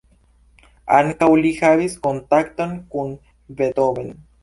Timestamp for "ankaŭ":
0.99-1.27